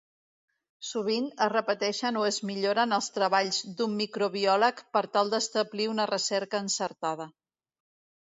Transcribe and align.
Sovint 0.91 1.25
es 1.47 1.51
repeteixen 1.53 2.15
o 2.21 2.23
es 2.29 2.39
milloren 2.51 2.95
els 2.97 3.09
treballs 3.17 3.59
d'un 3.81 3.93
microbiòleg 3.99 4.81
per 4.97 5.05
tal 5.17 5.29
d'establir 5.35 5.87
una 5.95 6.07
recerca 6.15 6.63
encertada. 6.67 7.29